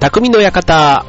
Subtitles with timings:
[0.00, 1.04] 匠の館。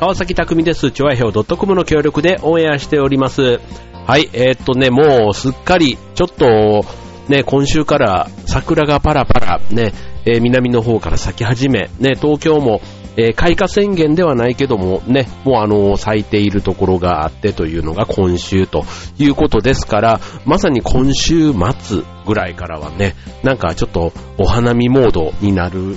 [0.00, 0.90] 川崎匠です。
[0.90, 3.60] 調和表 .com の協力でオンエアしております。
[4.04, 6.84] はい、えー、っとね、もうすっかり、ちょっと、
[7.28, 9.92] ね、今週から桜がパラパラ、ね、
[10.24, 12.80] えー、南の方から咲き始め、ね、東京も、
[13.16, 18.84] えー、開花宣言ではないけどもね、もうあの、咲いているところがあってというのが今週と
[19.20, 25.96] いうことですから、まさに今週末ぐらいからはね、なんかちょっとお花見モードになる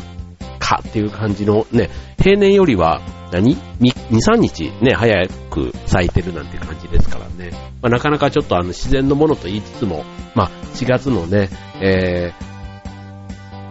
[0.71, 4.71] かっていう感じのね、平年よりは何 ?2、3日？
[4.81, 7.51] ね、早く咲いてるなんて感じですからね。
[7.81, 11.49] まあ、なかなかちょっとあの自然のものと言いつつも、まあ4月のね、
[11.81, 12.31] え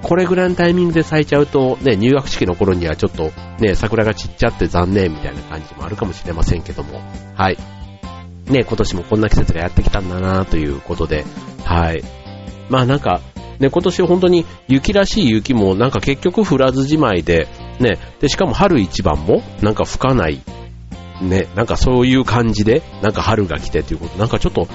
[0.02, 7.01] ー、これぐらいのタイミングで咲いちゃうと、ね、入学式の頃にはちょっとね、桜が散っちゃって残念みたいな感じもあるかもしれませんけども、
[7.34, 7.56] はい。
[8.46, 11.24] ね、今年もこんな季節がやってきたんだなということで、
[11.64, 12.02] はい。
[12.68, 13.20] まあなんか、
[13.60, 17.46] ね、今年本当に雪らしい雪もなんか結局降らずじまいで、
[17.79, 20.40] ね、で、しかも春一番もなんか吹かない、
[21.21, 24.66] ね、なんかそういう感じで、なんか春が来てということ、なんかちょっと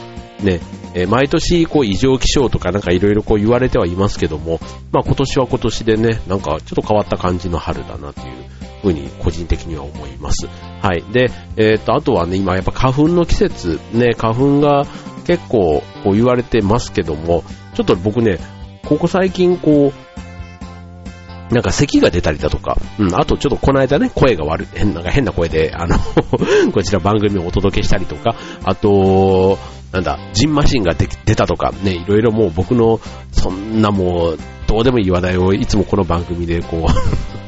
[0.42, 0.59] ね、
[0.94, 4.59] え毎年こう異常気象とかなんかいろいろこう言われてはいますけども、
[4.92, 8.46] まあ今年は今年でね、なんかちょっと変わった感じの春だなという
[8.81, 10.48] ふうに個人的には思います。
[10.48, 11.04] はい。
[11.12, 14.86] で、えっ、と、あとはね、今やっぱ花粉の季節、ね、花粉が
[15.26, 17.44] 結構こう言われてますけども、
[17.74, 18.40] ちょっと僕ね、
[18.86, 25.97] ここ最近こう、なんか咳が出たりだとか、うん、あとちょっとこの間ね、声が悪い、変な、変な声で、あの
[26.73, 29.58] こちら番組をお届けしたりとか、あと、
[29.91, 33.00] なんだ、ジンマシンが出たとか、ね、いろいろもう僕の、
[33.31, 36.86] そんなもう、どうでもいい話題をいつもこの番組でこう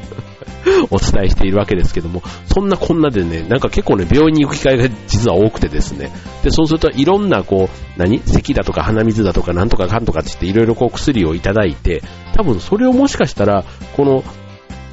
[0.90, 8.20] お伝えしているわけですけども、そんなこんなでね、なんか結構ね、病院に行く機会が実は多くてですね、で、そうするといろんなこう、何？
[8.20, 12.02] 咳だとか鼻水だとかなんとかかんとかって言っていろいろこう薬をいただいて、
[12.34, 13.64] 多分それをもしかしたら、
[13.96, 14.24] この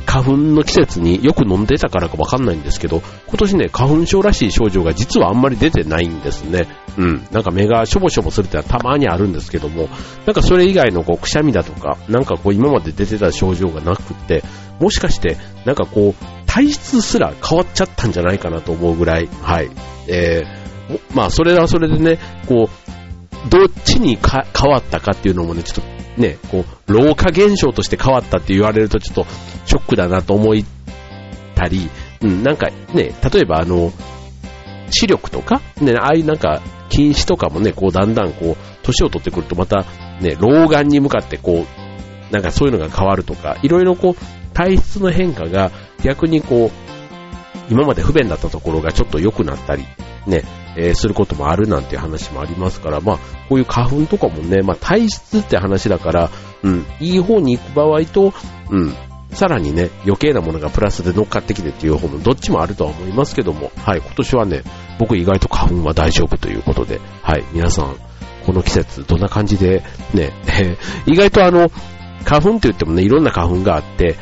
[0.06, 6.68] 花粉の季節によく飲んでたからかわかんないんですけど、今年ね、花粉症らしい症状が実はあんまり出てないんですね。
[6.97, 7.28] うん。
[7.31, 9.90] なんか目がしょぼしょぼするってのはたまにあるんですけども、
[10.25, 14.44] なんかそれ以外のこう、くしゃみだとか、なんかこう今まで出てた症状がなくって、
[14.79, 19.69] もしかして、なんかこう、体質すら変わっちゃったんじゃないかなと思うぐらい、はい。
[20.08, 29.26] えー、まあ、それはそれでね、こう、どっちに変わったかっていうのもね、ちょっとね、こう、老化現象として変わったって言われるとちょっと
[29.66, 30.56] ショックだなと思っ
[31.56, 31.90] たり、
[32.22, 33.92] うん、なんかね、例えばあの、
[34.92, 39.86] 視力とか、ね、ああいうなんか、近視とかもね、こう、だんだんこう、年を取ってくるとまた、
[40.22, 45.72] ね、老眼に向かってこう、なんかそういうのが変わるとか、いろいろこう、体質の変化が
[46.02, 46.72] 逆にこう、
[47.70, 49.84] 今まで不便だったところがちょっと良くなったり、
[50.28, 50.44] ね、
[50.75, 53.18] えー、することもあるなんて話もありますから、まあ、
[53.50, 56.30] こういう花粉とかもね、まあ、体質って話だから、
[56.63, 58.34] うん、いい方に行く場合と、
[58.69, 58.94] うん、
[59.31, 64.64] さらにね、余計なものがプラスで乗っかってきてっていう方もどっちもあるとは思いますけども、はい、今年はね、
[65.00, 67.97] 僕意外と花粉は大丈夫ということで、はい、皆さん、
[68.46, 69.84] この季節どんな感じで、
[70.14, 71.69] ね、え、 意外とあの、
[72.24, 74.16] 花粉って言ってもね、いろんな花粉があって、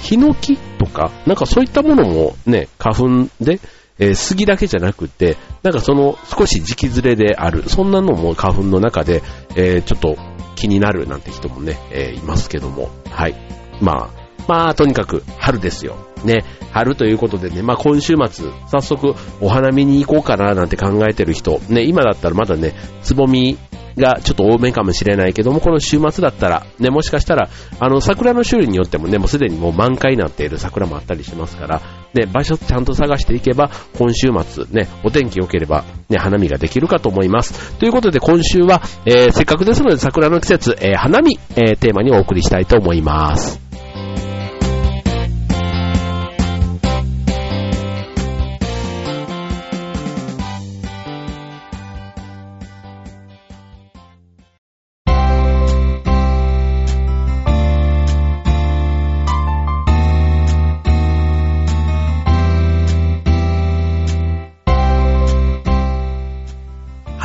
[0.00, 3.60] ヒノキとか、なんかそういったものもね、花粉で、
[3.98, 9.22] えー、杉だけじゃなくて、なんかその少し時期ずれである、そんなのも花粉の中で、
[9.54, 10.16] えー、ちょっと
[10.54, 13.34] 気になるなんて人もね、えー、いますけども、はい。
[13.80, 15.96] まあ、まあ、とにかく春ですよ。
[16.26, 23.56] ね、春ということでね、まあ今週末、早速お花見に行こうかななんて考えてる人、ね、今だったらまだね、つぼみ
[23.96, 27.48] がちょっと多めかもしれないけども、この週末だったら、ね、もしかしたら、
[27.80, 31.82] あの、桜の種類によってもね、もうすでにもう満開になっている桜もあったりしますから、
[32.12, 37.74] ね、場所ちゃんと探していけば、今週末、ね、お天気良ければ、ね、花見ができるかと思います。
[37.78, 43.65] ということで今週は、えー、せっかくですので桜の季節、えー、花見、えー、テーマにお送りしたいと思います。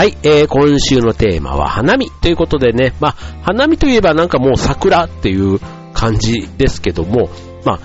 [0.01, 3.11] はい、えー、今週のテーマは花見ということでね、まあ、
[3.43, 5.59] 花見といえばなんかもう桜っていう
[5.93, 7.29] 感じですけども、
[7.65, 7.79] まあ、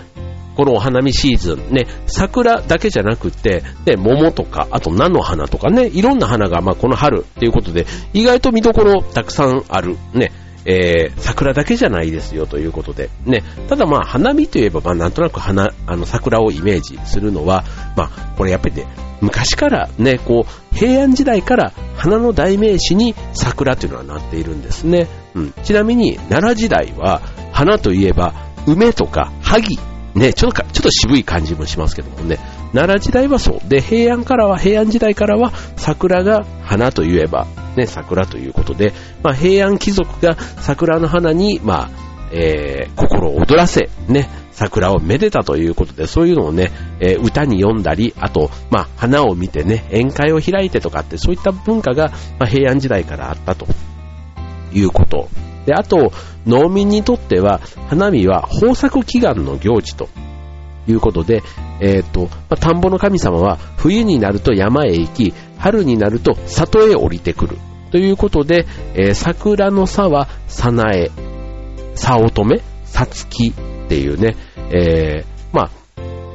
[0.56, 7.84] このお花見シーズンね、桜だけじゃなくて、ね、桃とか、あと菜の花とかね、いろんな花がまあこの春ということで、
[8.14, 10.32] 意外と見どころたくさんあるね、
[10.66, 17.64] えー、桜だけじゃないですよということで、ね、ただまあ花見といえばまあなんとなく花、あの桜をイメージするのは、
[17.96, 18.86] まあこれやっぱりね、
[19.20, 25.08] 昔からね、こう、平安時代から花の代名詞に桜というのはなっているんですね。
[25.34, 27.22] うん、ちなみに奈良時代は
[27.52, 28.34] 花といえば
[28.66, 29.78] 梅とか萩
[30.16, 32.38] ね、ちょっとちょっと渋い感じもしますけどもね、
[32.72, 33.68] 奈良時代はそう。
[33.68, 37.46] で、平安からは、平安時代からは、桜が花といえば、
[37.76, 41.90] ね、桜ということで、まあ、平安貴族が桜の花に、まあ、
[42.32, 52.08] えー、心を躍らせ、ね、桜をめでたということで、そういうのをね、えー、歌に読んだり、あと、まあ、花を見てね、宴会を開いてとかって、そういった文化が、
[52.38, 53.66] まあ、平安時代からあったと
[54.72, 55.28] いうこと。
[55.66, 56.12] で、あと、
[56.46, 60.08] 農民にとっては、花見は豊作祈願の行事と
[60.88, 61.42] いうことで、
[61.80, 67.58] えっ、ー、と、まあ、田んぼの神様は冬になると山へ行き、春になると里へ降りてくる。
[67.90, 71.10] ということで、えー、桜の差はさなえ、
[71.94, 74.36] さ乙女、さつきっていうね、
[74.70, 75.70] えー、まあ、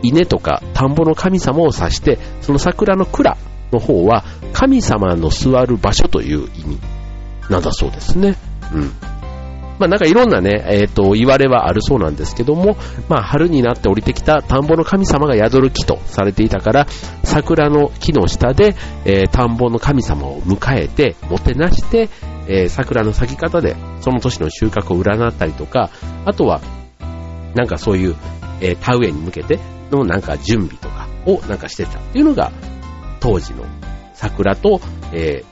[0.03, 3.37] 稲とか田んぼの神様を指して、その桜の蔵
[3.71, 6.79] の方は神様の座る場所という意味
[7.49, 8.35] なんだそうですね。
[8.73, 9.10] うん。
[9.81, 12.77] まあなんかいろんなね、えっ、ー、と、言われはあるそうなんですけども、
[13.09, 16.87] まあ春になって降りてきた田んぼの神様が宿る木とされていたから、
[17.23, 18.75] 桜の木の下で、
[19.05, 22.09] えー、田んぼの神様を迎えて、もてなして、
[22.47, 25.89] えー、桜の咲き方で、その年の収穫を占ったりとか、
[26.25, 26.61] あとは、
[27.55, 28.15] なんかそういう、
[28.61, 32.51] え、田植えに向けてのなんか準備とかをなんかしてたっていうのが、
[33.19, 33.65] 当時の
[34.13, 34.79] 桜と、
[35.11, 35.43] え、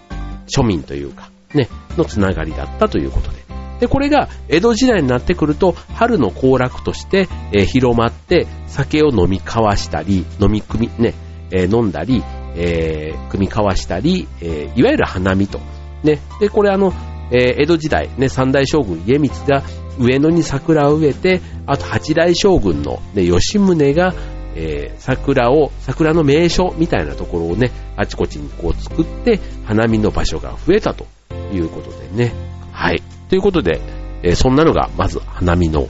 [0.48, 1.68] 庶民というか、ね、
[1.98, 3.49] のつながりだったということで。
[3.80, 11.14] で、これが江戸時代になってくると、春の行楽として、えー、広まって、酒を飲み交わしたり、飲み組み、ね、
[11.52, 12.24] えー、飲んだり、
[12.56, 15.60] えー、組み交わしたり、えいわゆる花見と。
[16.04, 16.94] ね、で、これあの、
[17.32, 19.64] え江戸時代、ね、三代将軍家光が
[20.00, 24.14] 上野に桜を植えて、あと八代将軍の、ね、吉宗が、
[24.56, 31.06] え桜を、桜の名所みたいなところをね、あちこちにこう作って、花見の場所が増えたと
[31.54, 32.34] いうことでね。
[32.72, 33.04] はい。
[33.30, 33.80] ということで、
[34.24, 35.88] えー、そんなのがまず花見の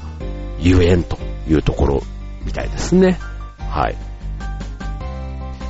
[0.60, 2.04] 遊園というところ
[2.46, 3.18] みたいですね。
[3.70, 3.96] はい。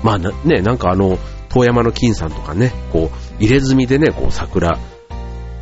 [0.04, 1.18] まあね、なんかあの、
[1.50, 4.78] 遠山の金さんとかね、こう、入れ墨でね、こう桜、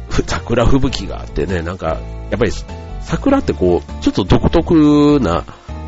[0.09, 1.99] 桜吹雪があってね、なんか、
[2.29, 2.51] やっぱり
[3.01, 5.43] 桜ってこう、ちょっと独特な、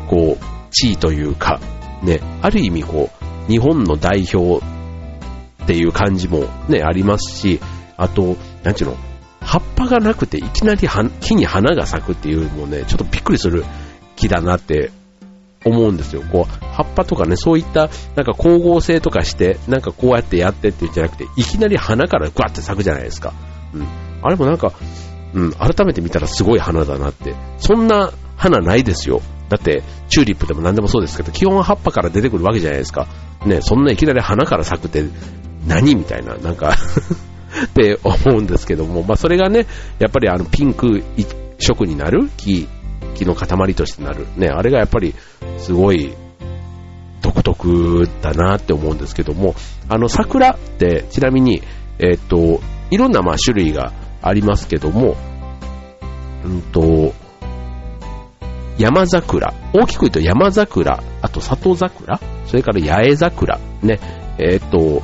[0.08, 1.60] こう、地位というか、
[2.02, 3.10] ね、ある意味こ
[3.48, 4.64] う、日本の代表
[5.62, 7.60] っていう感じもね、ありますし、
[7.96, 8.96] あと、なんちゅうの、
[9.40, 10.88] 葉っぱがなくていきなり
[11.20, 13.64] 木に花が咲くっていうのもね、ちょっとびっくりする
[14.16, 14.90] 木だなって
[15.64, 16.22] 思うんですよ。
[16.22, 23.34] こう、葉っぱとかね、そういった、なんか光合成とかして、なんかこうやってやってっていうんじゃなくて、いきなり花からグワって咲くじゃないですか。
[23.74, 23.86] うん。
[24.22, 24.72] あれもなんか、
[25.34, 27.34] うん、改めて見たらすごい花だなって。
[27.58, 29.20] そんな花ないですよ。
[29.48, 33.06] だって、チューリップでも何でもそうですけど、基本は葉っぱから出てくるわけじゃないですか。
[33.44, 35.04] ね、そんないきなり花から咲くって
[35.66, 36.76] 何みたいな、なんか
[37.66, 39.66] って思うんですけども、まあそれがね、
[39.98, 41.02] やっぱりあのピンク
[41.58, 42.68] 色になる木、
[43.14, 44.26] 木の塊としてなる。
[44.36, 45.14] ね、あれがやっぱり
[45.58, 46.12] すごい
[47.22, 49.54] 独特だなって思うんですけども、
[49.88, 51.62] あの桜ってちなみに、
[51.98, 52.60] えっ、と、
[52.90, 53.92] いろんなまあ種類が
[54.22, 55.16] ありますけども、
[56.44, 57.12] うんと、
[58.78, 64.00] 山桜、大きく言うと山桜、あと里桜、それから八重桜、ね、
[64.38, 65.02] えっ、ー、と、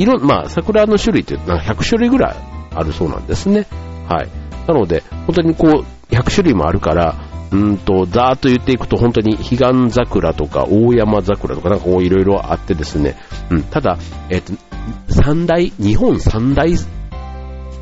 [0.00, 2.36] いろ、まあ、桜の種類ってなんか100種類ぐらい
[2.74, 3.66] あるそうなんですね。
[4.08, 4.28] はい。
[4.66, 7.16] なので、本当にこう、100種類もあるから、
[7.52, 13.16] うんと、ざーっと言っていくと本当に彼岸桜とか大山桜とかなんかこういろいろあってですね、
[13.50, 13.98] うん、ただ、
[14.30, 14.54] えっ、と、
[15.08, 16.70] 三大、日本三大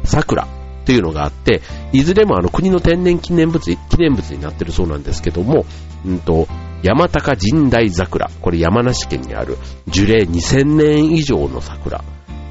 [0.05, 0.49] 桜
[0.87, 1.61] というのがあって、
[1.93, 5.67] いずれもあの国の天然記念物、記念物になってるそうなんですけども、
[6.05, 6.49] うんと、
[6.83, 8.31] 山高神代桜。
[8.41, 9.57] これ山梨県にある
[9.89, 12.05] 樹齢2000年以上の桜。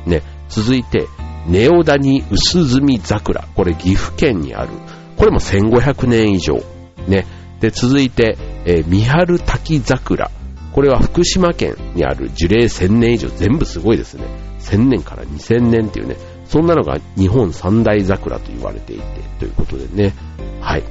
[0.06, 0.22] ね。
[0.50, 1.08] 続いて、
[1.48, 3.48] ネオダニ薄墨桜。
[3.56, 4.70] これ岐阜県にある。
[5.16, 6.62] これも1500年以上。
[7.08, 7.26] ね。
[7.60, 10.30] で、続いて、えー、三春滝桜。
[10.74, 13.30] これは福島県にある樹齢1000年以上。
[13.30, 14.26] 全部すごいですね。
[14.60, 16.18] 1000年から2000年っていうね。
[16.46, 19.04] そんなのが日本三大桜と言われていて、
[19.40, 20.14] ということでね。
[20.62, 20.84] はい。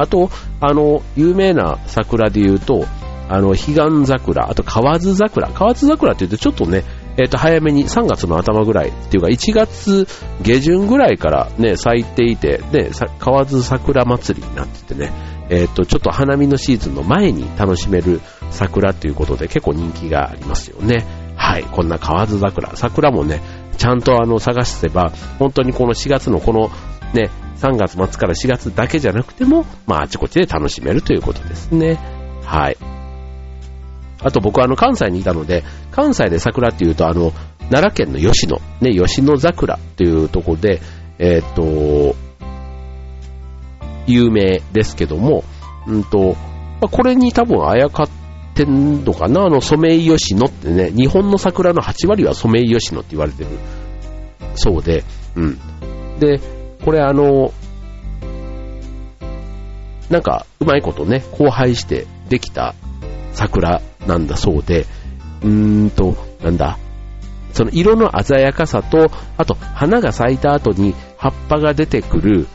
[0.00, 0.30] あと、
[0.60, 2.86] あの、有名な桜で言うと、
[3.28, 5.48] あの、彼岸桜、あと河津桜。
[5.48, 6.84] 河津桜って言うとちょっとね、
[7.16, 10.06] えっ、ー、と、早めに3月の頭ぐらいっていうか、1月
[10.42, 15.12] 下旬ぐらいからね、咲いていて、で、河津桜祭りになっててね、
[15.48, 21.04] えっ、ー、と、ちょっと花見のシーズンの前に楽しめる桜っていうことで結構人気がありますよね。
[21.36, 22.74] はい、こんな河津桜。
[22.74, 23.40] 桜もね、
[23.76, 26.70] ちゃんとあの探せば、本当にこの4月のこの
[27.12, 27.30] ね、
[27.60, 31.98] 3月末から4月だけじゃなくても、まあ、あちこちで楽しめるということですね。
[32.42, 32.76] はい。
[34.22, 37.32] あと僕はあの関西にいたので、関西で桜っていうとあの、
[37.70, 40.80] 奈良県の吉野、ね、吉野桜っていうところで、
[41.18, 42.16] えー、っと、
[44.06, 45.44] 有名ですけども、
[45.86, 46.34] うんと、
[46.80, 48.08] まあ、これに多分あやかっ
[48.54, 53.50] てんのかなあのソメイヨシノってね、日本の桜の8割はソメイヨシノって言われてる
[54.54, 55.04] そうで、
[55.36, 55.58] うん。
[56.18, 56.40] で、
[56.84, 57.52] これあの、
[60.08, 62.74] なんか、うまいことね、交配してできた
[63.32, 64.86] 桜なんだそうで、
[65.42, 66.78] うーんと、なんだ、
[67.52, 72.46] その色の鮮やかさと、あと花が咲いた後に葉っぱが出てくる、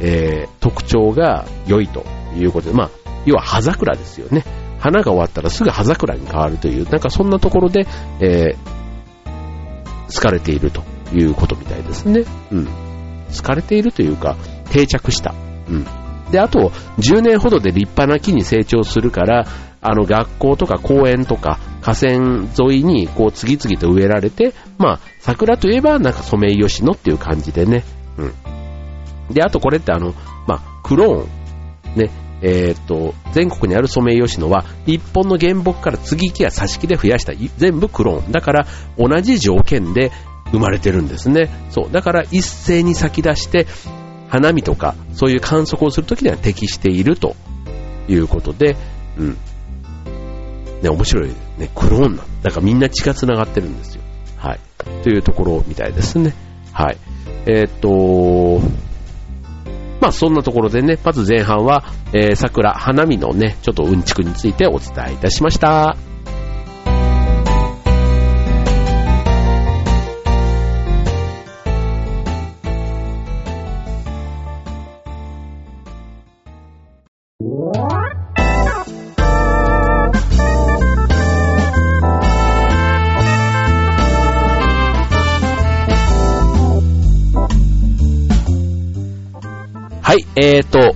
[0.00, 2.04] えー、特徴が良いと
[2.36, 2.90] いうことで、まあ、
[3.26, 4.44] 要は葉桜ですよね。
[4.78, 7.86] 花が終わったらすぐ葉桜に変わるという、なんかそんなところで、
[8.20, 12.24] えー、好かれているということみたいですね。
[12.50, 12.83] うん。
[13.34, 14.36] 好かれているというか、
[14.70, 15.34] 定着した。
[15.68, 15.86] うん。
[16.30, 19.46] で、あと、10年ほどで立派な木に成長するから、
[19.80, 27.84] あの、学校とか公園とか河川沿いに、こう、次々と植えられて、まあ、桜といえば、なんかソメイヨシノっていう感じでね。
[28.16, 29.34] うん。
[29.34, 30.14] で、あとこれってあの、
[30.46, 38.32] まあ、クローン、ね、えー、っと、全国にあるソメイヨシノは、一本の原木から継ぎ木や挿し木で増やした、全部クローン。
[38.32, 38.66] だから、
[38.98, 40.10] 同じ条件で
[40.54, 41.50] 生まれてるんですね。
[41.70, 41.92] そう。
[41.92, 43.66] だから、一斉に咲き出して、
[44.28, 47.36] 花見とか、そういう観測をするときには適していると
[48.08, 48.76] いうことで、
[49.18, 49.36] うん。
[50.82, 51.70] ね、面白いね。
[51.74, 52.50] クローンなんだ。
[52.50, 54.02] からみんな血が繋がってるんですよ。
[54.36, 54.60] はい。
[55.02, 56.34] というところみたいですね。
[56.72, 56.98] はい。
[57.46, 58.60] えー、っと、
[60.00, 65.96] まあそんなところでね、まず前半は、えー、桜、花見のね、ちょっとうんちくについてお伝えいたしました。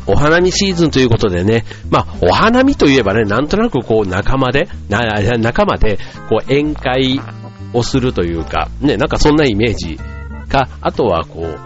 [0.08, 5.98] お花見シーズンということでね、まあ、お花見といえばね、なんとなくこう仲間で、 仲間で、
[6.30, 7.20] こう宴会
[7.74, 9.98] をするというか、ね、なんかそんなイメージ
[10.48, 11.58] か、あとはこう、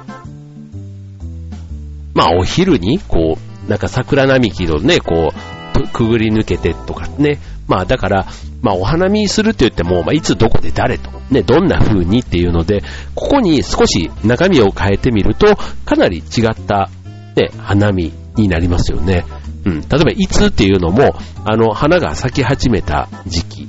[2.15, 8.27] まあお昼に、こう、なんか桜並木をね、こう、くぐり抜けてとかね、まあだから、
[8.61, 12.83] まあお花見するって言っても、まあいつどこで誰と、ね、どんな風にっていうので、
[13.15, 16.91] ここに少し中身を変えてみると、かなり違った
[17.35, 19.25] で、花見になりますよね。
[19.65, 19.81] うん。
[19.81, 23.69] 例えば、いつっていうのも、あの、花が咲き始めた時期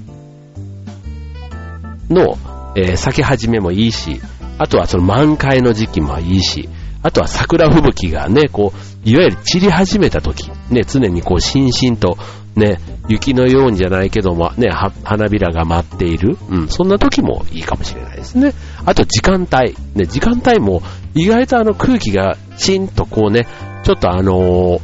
[2.10, 2.38] の、
[2.76, 4.20] えー、咲き始めもいいし、
[4.58, 6.70] あとはその満開の時期もいいし、
[7.02, 12.18] あとは桜吹雪がね、こう、いわゆる散り始めた時、ね、常にこう、しんしんと、
[12.56, 12.80] ね、
[13.10, 18.54] 雪のようにじゃないけども、ね、花びらが舞っている、うん、そんな時もいいかもしれないですね。
[18.86, 20.82] あと時間帯、ね、時間帯も
[21.14, 23.48] 意外とあの空気がチンとこうね、
[23.84, 24.82] ちょっとあのー、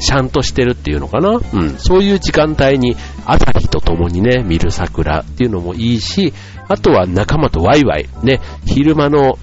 [0.00, 1.40] シャンとしてるっていうのかな？
[1.52, 1.78] うん。
[1.78, 2.96] そういう時間帯に
[3.26, 6.32] 朝日と共にね、見る桜っていうのもいいし、
[6.68, 9.38] あとは仲間とワイワイ、ね、昼間の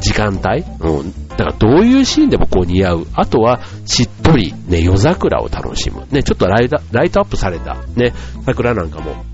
[0.00, 0.64] 時間帯？
[0.80, 1.12] うん。
[1.30, 3.06] だからどういうシーンでもこう似合う。
[3.14, 6.06] あとは、しっとり、ね、夜桜を楽しむ。
[6.10, 8.12] ね、ちょっとライライトアップされた、ね、
[8.44, 9.24] 桜なんかも、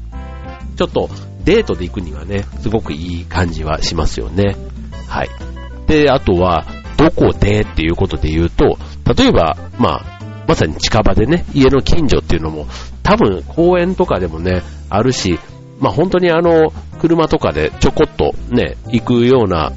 [0.77, 1.09] ちょっと
[1.45, 4.55] デートで行くにはね、すごくいい感じはしますよね。
[5.09, 5.29] はい。
[5.89, 6.65] で、あとは、
[7.07, 8.79] どこでっていうことで言うと、
[9.17, 12.67] 例えば、まあ、まさに近場でね、家の近所っていうのも、
[13.03, 15.39] 多分公園とかでもね、あるし、
[15.81, 19.73] まあ本当にあの、車とかでちょこっとね、行くような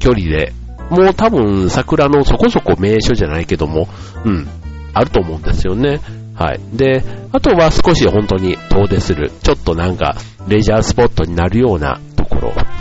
[0.00, 0.52] 距離で、
[0.90, 3.88] もう多分桜のそこそこ名所じゃないけども、
[4.24, 4.48] うん、
[4.92, 6.00] あると思うんですよね。
[6.34, 6.60] はい。
[6.74, 10.16] で、あとは少し本当に遠出する、ちょっとなんか
[10.48, 12.00] レジャースポットになるような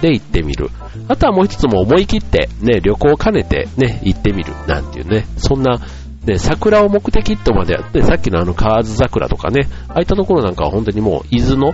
[0.02, 0.70] で行ってみる。
[1.08, 4.54] あとはもう一つも思い切ってね、旅行を兼ねてね、行ってみる。
[4.68, 5.80] なんていうね、そんな
[6.26, 11.74] ね、桜を目的とまでやって、さっきのあの河津桜とかね、ああいったところなんかは本当にもう伊豆の、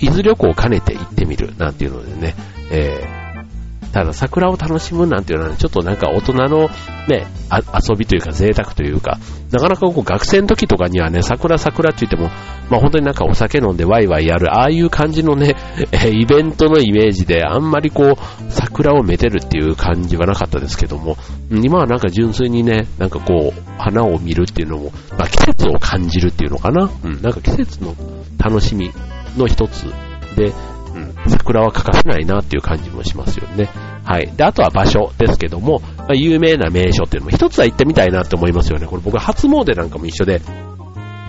[0.00, 1.54] 伊豆旅行を兼ねて行ってみる。
[1.56, 2.34] なんていうのでね、
[2.70, 3.17] え
[3.98, 6.68] ただ桜を楽しむなんていうのは、ちょっとなんか大人の
[7.08, 9.18] ね、遊びというか贅沢というか、
[9.50, 12.30] なかなかこう学生の時とかにはね、桜桜って言っても、
[12.70, 15.56] まあ本当になんかお酒飲んでワイワイやる、ああいう感じのね、
[15.90, 18.16] えイベントのイメージで、あんまりこう、
[18.50, 21.16] 桜をめでるっていう感じはなかったですけども、
[21.50, 26.88] 今はなんか純粋にね、なんかこう、花を見るっていうのも、まあ季節を感じるっていうのかな。
[27.02, 27.96] うん、なんか季節の
[28.38, 28.92] 楽しみ
[29.36, 29.92] の一つ
[30.36, 30.52] で、
[30.98, 33.68] うん、桜は欠かせないなっていう感じもしますよね。
[34.04, 34.32] はい。
[34.36, 38.86] で、あとは場所ですけども、まあ、有名な名所っていうのも一つは行ってみたいなって思いますよね。
[38.86, 40.40] これ僕初詣なんかも一緒で、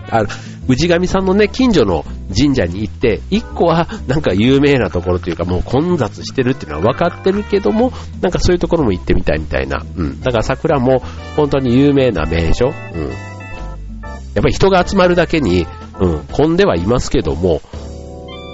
[0.09, 0.27] あの、
[0.67, 9.83] 氏神さんのね、近所の神社に行って、一個はなんか有名なところというかもう混雑してるっていうのは分かってるけども、なんかそういうところも行ってみたいみたいな。
[9.95, 10.21] うん。
[10.21, 10.99] だから桜も
[11.35, 12.67] 本当に有名な名所。
[12.67, 13.01] うん。
[13.09, 15.65] やっぱり人が集まるだけに、
[15.99, 17.61] うん、混んではいますけども、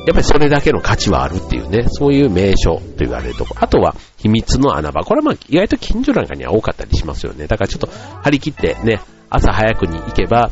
[0.05, 3.55] やっぱりそれだけの価値はあるっていうね、そういう名所と言われるとこ。
[3.59, 5.03] あとは、秘密の穴場。
[5.03, 7.47] これはまあ、意外と近所なんかには多かったりしますよね。
[7.47, 7.89] だからちょっと、
[8.21, 10.51] 張り切ってね、朝早くに行けば、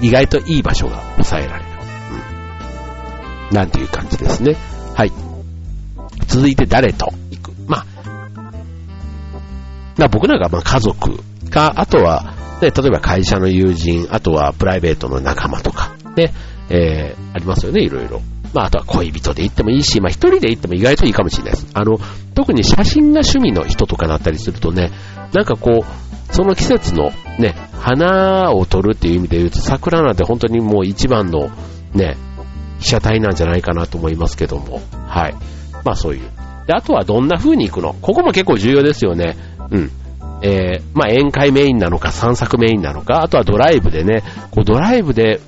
[0.00, 1.64] 意外といい場所が抑えられる。
[3.50, 3.56] うん。
[3.56, 4.56] なんていう感じですね。
[4.94, 5.12] はい。
[6.26, 7.52] 続いて誰と行く？
[7.66, 7.86] まあ、
[9.96, 11.18] まあ僕なんかまあ家族
[11.50, 16.32] か、あとは、ね、例えば会社の友人、あとはプライベートの仲間とか、ね、
[16.68, 18.20] えー、ありますよね、いろいろ。
[18.54, 21.66] まあ、あとは恋人で行ってもいいし、まあ、一人で行っても意外といいかもしれないです。
[21.74, 21.98] あの、
[22.34, 24.90] 特に写真が趣味の人とかだったりするとね、
[25.32, 31.50] なんかこう、その季節のね、花を撮るっていう意味で言うと、桜なんて本当にもう一番の
[31.94, 32.16] ね、
[32.80, 35.34] 被写体なんじゃないかなと思いますけども、はい。
[35.84, 36.22] まあそういう。
[36.66, 37.94] で、あとはどんな風に行くの？
[37.94, 39.36] ここも結構重要ですよね。
[39.70, 39.90] うん。
[40.42, 45.40] えー、まあ宴会メインなのか散策メインなのか、あとはドライブでね、こうドライブで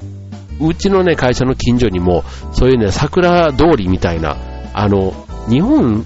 [0.61, 4.37] うちのね、会社の近所にも、そういうね、桜通りみたいな、
[4.75, 5.12] あの、
[5.49, 6.05] 日本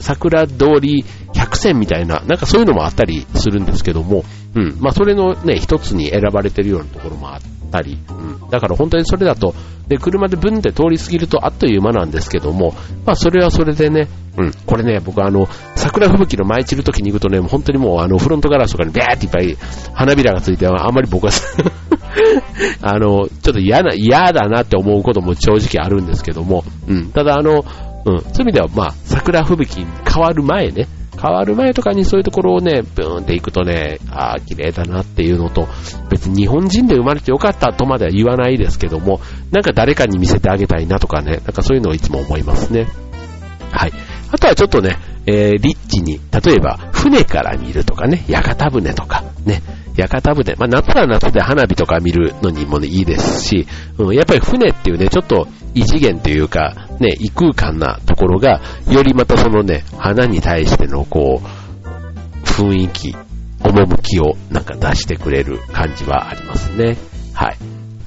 [0.00, 4.76] 桜通り100選みたいな、なんかそういうのもあったりするんですけども、うん。
[4.80, 8.50] まあ、それのね、一つに選ばれてるようなところもあってったり、うん。
[8.50, 9.54] だから本当にそれだと、
[9.88, 12.74] で、車でブンって通り過ぎるとあっという間なんですけども、
[13.06, 14.52] まあ、それはそれでね、うん。
[14.66, 19.56] これね、僕あの、桜吹雪の舞い散る時に行くとね、本当にもうあの、フロントガラスとかにビャーっていっぱい
[19.94, 21.32] 花びらがついて、あんまり僕は
[22.82, 27.10] あの、ちょっと嫌な、嫌だなって思うことも正直あるんですけども、うん。
[27.10, 27.62] ただあの、うん。
[28.04, 30.86] そういう意味では、まあ、桜吹雪に変わる前ね、
[31.20, 35.68] 変わる前とかにそういうところをね、ブーンって行くとね、ああ、綺麗だなっていうのと、
[36.08, 42.86] 別に日本人で生まれてよかったとまでは言わないですけども、なんか誰かに見せてあげたいなとかね、なんかそういうのをいつも思いますね。
[43.70, 43.92] はい。
[44.32, 49.62] あとはちょっとね、えー、リッチに、例えば、船から見るとかね、屋形船とか、ね、
[49.96, 53.66] 屋形船、まあ夏は夏で花火とか見るのにもね、いいですし、
[53.98, 63.16] うん、やっぱり船っていうね、ちょっと異次元というか、ね、異空間なところが、よりまたそのね、花に対してのこう、雰囲気、
[63.62, 66.96] 趣をなんか出してくれる感じはありますね。
[67.34, 67.56] はい。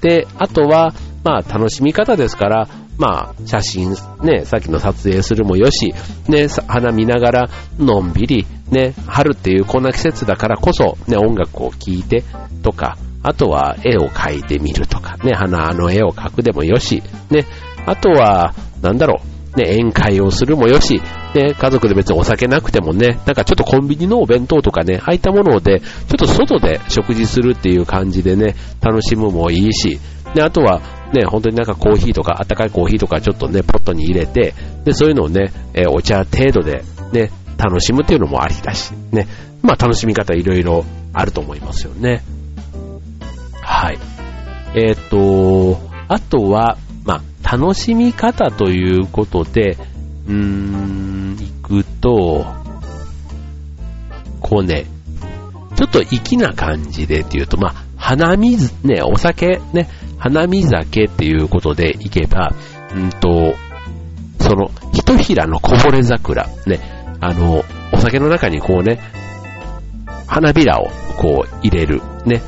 [0.01, 5.93] で、あとは、まあ楽しみ方ですから、まあ、写真、ね、さっきの撮影するもよし、
[6.27, 7.49] ね、花見ながら、
[7.79, 12.23] のんびり、ね、春っていうこんな季節だからこそ、ね、音楽を聴いて
[12.61, 17.45] とか、あとは絵を描いてみるとか、ね、花の絵を描くでもよし、ね、
[17.85, 19.21] あとは、なんだろ
[19.55, 21.01] う、ね、宴会をするもよし、
[21.35, 29.99] ね、家族で別にお酒なくてもね、なんかちょっとコンビニのお弁当とかね、ああいったもので、ちょっと外で食事するっていう感じでね、楽しむもいいし、
[30.33, 30.81] で、あとは、
[31.13, 39.27] ね、本当になんかコーヒーとか、あったかいコーヒーとかちょっとね、ポットに入れて、で、そういうのをね、え、お茶程度でね、楽しむっていうのもありだし、ね、
[39.61, 40.83] まあ楽しみ方いろいろ
[41.13, 42.23] あると思いますよね。
[43.63, 43.99] はい。
[44.75, 49.77] えっ、と、あとは、まあ、楽しみ方ということで、
[50.27, 52.45] うーん、行くと、
[54.39, 54.85] こうね、
[55.75, 62.53] ちょっと粋な感じでっていうと、まあ、花水、ね、お酒、ね、花見酒っていうことでいけば、
[62.93, 63.55] うんと、
[64.39, 66.79] その、ひとひらのこぼれ桜、ね、
[67.21, 68.99] あの、お酒の中にこうね、
[70.27, 72.41] 花びらをこう入れる、ね、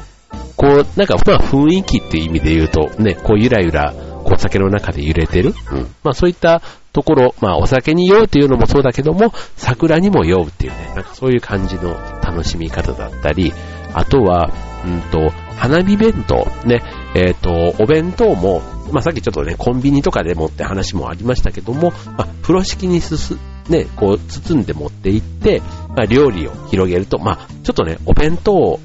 [0.55, 5.81] こう、なんか、まあ雰囲気っていう意味で言うと、ね、こうゆらゆら、こうお酒の中で揺れてる、うん。
[6.03, 6.61] まあそういった
[6.93, 13.53] ところ、まあお酒に酔うっていうのもそうだけども、桜にも酔うっていうね、なんかそういう感じの楽しみ方だったり、
[13.93, 14.51] あとは、
[14.85, 16.83] うんと、花火弁当、ね、
[17.15, 23.37] えっ、ー、と、お弁当も、まあ、さっきちょっとね、コンビニとかで持って話もありましたけども、まあ、風呂敷にすす、
[23.69, 28.79] ね、こう、包んで持って行って、まあ、料理を広げると、まあ、ちょっとね、お弁当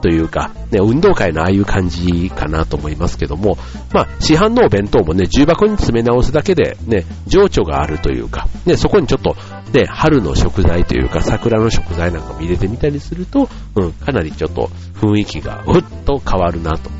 [0.00, 3.56] というか、ね、運動会のああいう感じかなと思いますけども、
[3.92, 9.36] まあ、市販のお弁当もね、重箱に詰め直すだけで、ね、情緒があるというか、ね、そこにちょっと、
[9.72, 16.90] ね、春の食材というか、桜の食材なんかも入れてみたりすると、うん、かなりちょっと雰囲気が、うっと変わるな、と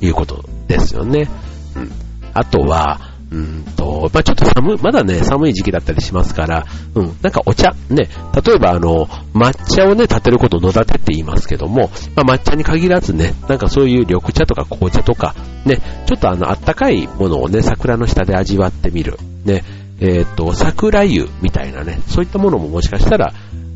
[0.00, 1.28] いうことですよね。
[1.76, 1.90] うん。
[2.34, 8.08] あとは、うんと、まあ、ちょっと寒、まだね、寒い時期だったりしますから、うん、なんかお茶、ね、
[8.44, 15.34] 例えばあの、抹茶をね、立てることを野立てって言いますけども、まあ、抹茶に限らずね、なんかそういう緑茶とか紅茶とか、
[15.66, 19.18] ね、ちょっとあの、あったかいものをね、桜の下で味わってみる。
[19.44, 19.62] ね、
[20.00, 23.32] えっ、ー、と、桜湯みたいなね、そういったものももしかしたら、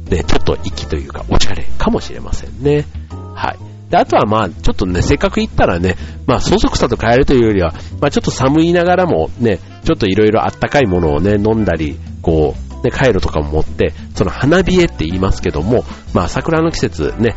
[0.08, 2.86] ね、ちょっと息というか、お茶れかもしれませんね。
[3.34, 3.71] はい。
[3.92, 17.36] で、あとはまあ、ちょっとね、せっかく行ったらね、まあ、そそくさと帰るというよりは、まあ、ちょっと寒いながらもね、ちょっといろいろあったかいものをね、飲んだり、こう、ね、カイロとかも持って、その花冷えって言いますけども、まあ、桜の季節ね、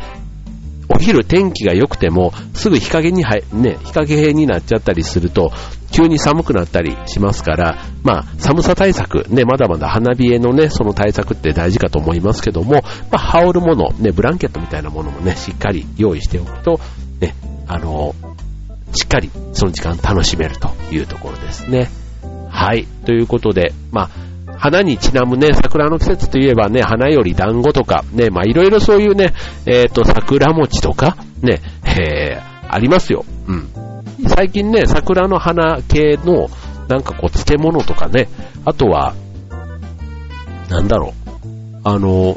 [0.88, 5.50] お昼天気が良くても、すぐ日陰に入、ね、日陰になっちゃったりすると、
[5.90, 12.80] 急に寒くなったりしますから、まあ、寒さ対策、ね、まだまだ花冷えのね、その対策って大事かと思いますけども、ま
[13.12, 16.80] あ、羽織るもの、ね、ブランケットみたいなものもね、しっかり用意しておくと、
[17.20, 17.34] ね、
[17.66, 18.14] あの、
[18.92, 21.88] しっかりその時間楽しめるというところですね。
[22.48, 22.86] はい。
[23.04, 24.10] ということで、まあ、
[24.58, 29.32] 花にちなむね、桜の季節といえばね、花より団子とか、ね、まあいろいろそういうね、
[29.66, 33.24] えっ、ー、と、桜餅とか、ね、えー、ありますよ。
[33.46, 33.68] うん。
[34.26, 36.48] 最近ね、桜の花系の、
[36.88, 38.28] なんかこう、漬物とかね、
[38.64, 39.14] あとは、
[40.70, 42.36] なんだろう、あの、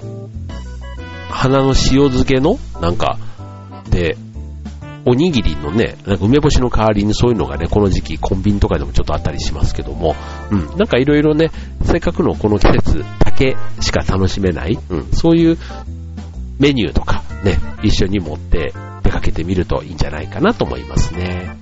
[1.29, 3.17] 花の塩漬けの、なんか、
[3.89, 4.17] で、
[5.05, 10.15] おにぎりのね、なんか梅干しの代わりにそういうのがね、この時期コンビニとかでもちょっとあったりしますけども、
[10.51, 11.51] うん、なんかいろいろね、
[11.83, 15.57] せっかくのこの季節だけしか楽しめない、うん、そういう
[16.59, 21.55] メニューとかね、一緒に持って出かけてみるといいんじゃないかなと思いますね。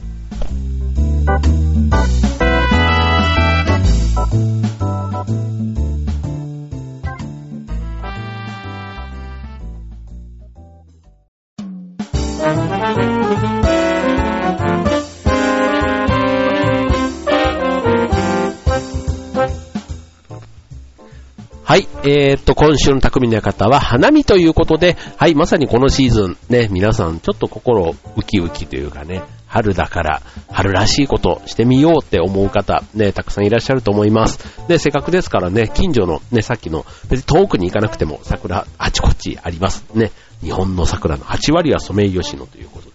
[21.67, 21.87] はい。
[22.05, 34.39] えー、っと、今週の匠の方は花見ということで、はい、まさにこのシーズン、ね、皆さんちょっと心ウキウキというかね、春だから、春らしいことしてみようって思う方、ね、たくさんいらっしゃると思います。
[34.69, 39.83] で、せっかくですからね、近所のね、さっきの、別に遠くに行かなくても桜、あちこちあります。
[39.93, 42.89] ね、日本の桜の8割はソメイヨシノということ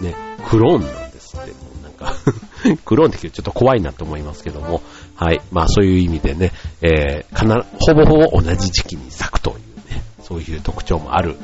[0.00, 0.14] で、ね、
[0.48, 2.14] クローンなんですって、もうなんか
[2.86, 4.80] クローンって聞くとちょっと怖いなと思いますけども、
[5.22, 5.40] はい。
[5.52, 9.56] まあそういう意味でね、えー、かな、ほぼほぼ同じ時期に咲くという
[9.88, 11.36] ね、そういう特徴もある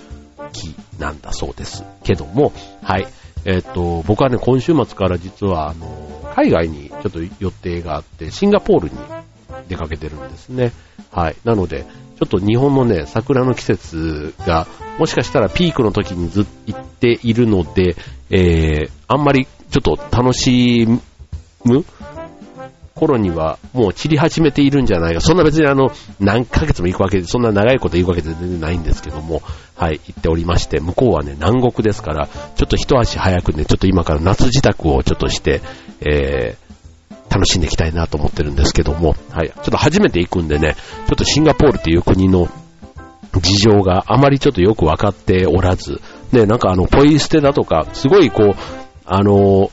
[0.52, 3.06] 木なんだそうですけども、はい。
[3.44, 8.96] えっ、ー、と、僕はね、今週末から実は、あの、海外にちょっと予定があって、シンガポールに
[9.68, 10.72] 出かけてるんですね。
[11.12, 11.36] はい。
[11.44, 14.66] なので、ちょっと日本のね、桜の季節が、
[14.98, 17.94] もしかしたらピークの時にずっと行っているので、
[18.30, 20.88] えー、あんまりちょっと楽し
[21.64, 21.84] む
[22.98, 25.20] 頃にはもう散り始めているんじゃないか。
[25.20, 29.42] そんな別にあの、何ヶ月も行くわけで、そんな長いこと行くわけで全然ないんですけども、
[29.76, 35.62] はい、行っておりまして、向こうはね、南国ですから、ちょっと一足早くね、ちょっと今から夏自宅をちょっとして、
[36.00, 40.74] えー、楽しんでいきたいなと思ってるんですけども、はい、ちょっと初めて行くんでね、
[41.06, 42.48] ちょっとシンガポールっていう国の
[43.40, 46.00] 事情があまりちょっとよくわかっておらず、
[46.32, 48.54] ね、なんかあの、ポイ捨てだとか、すごいこう、
[49.04, 49.70] あの、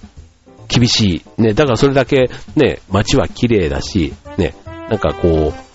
[0.68, 1.42] 厳しい。
[1.42, 4.56] ね、だからそれだけね、街は綺麗だし、ね、
[4.90, 5.66] なんかこう、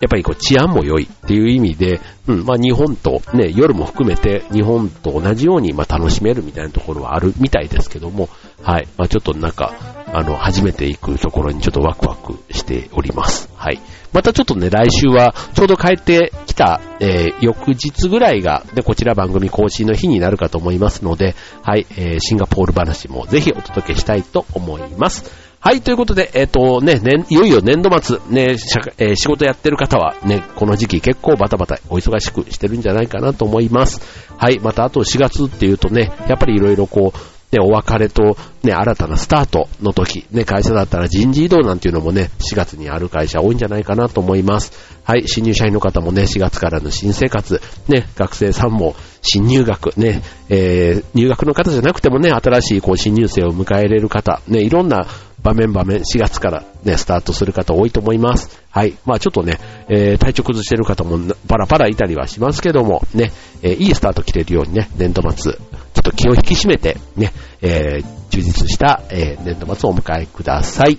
[0.00, 8.28] やっぱりこう治安も良いっていう意味で、うん、まあ日本とね、夜も含めて日本と同じようにまあ楽しめるみたいなところはあるみたいですけども、
[8.62, 9.72] はい、まあちょっとなんか、
[10.12, 13.48] あの、初めて行くところにちょっとワクワクしております。
[13.64, 13.80] はい。
[14.12, 25.32] またちょっとね、来週はちょうど帰ってきた、えー、翌日ぐらいが、で、こちら番組更新の日になるかと思いますので、はい、えー、シンガポール話もぜひお届けしたいと思います。
[25.60, 28.54] はい、ということで、えっ、ー、とね、ね、いよいよ年度末、ね、
[28.98, 34.02] えー、仕事やってる方はね、この時期結構バタバタお忙しくしてるんじゃないかなと思います。
[34.36, 44.72] はい、またあと4月っていうとね、やっぱりいろいろこう、ね、お別れと、ね、新たなスタートの時、ね、会社だったら人事異動なんていうのもね、4月にある会社多いんじゃないかなと思います。
[45.04, 55.06] はい、新入社員の方もね、4月からの新生活、ね、学生さんも新入学、ね、えー、入学の方じゃなくてもね、新しいこう新入生を迎えれる方、ね、いろんな
[55.44, 58.64] 場面場面、4月からね、スタートする方多いと思います。
[58.70, 58.94] はい。
[59.04, 63.30] まあちょっとね、えー、体調崩してる方もパラパラいたりはしますけども、ね、
[63.62, 65.58] えー、いいスタート切れるようにね、年度末、
[65.94, 70.98] ちょっと気を引き締めて、ね、えー、充実した、えー、年度末をお迎えください。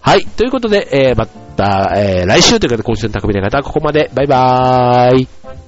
[0.00, 0.24] はい。
[0.24, 4.10] ということで、えー、また、えー、来週ということで、今週の匠の方はここまで。
[4.14, 5.65] バイバーイ。